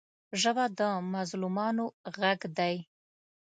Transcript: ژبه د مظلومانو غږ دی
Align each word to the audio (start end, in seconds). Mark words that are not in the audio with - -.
ژبه 0.41 0.65
د 0.79 0.81
مظلومانو 1.13 1.85
غږ 2.17 2.39
دی 2.57 2.75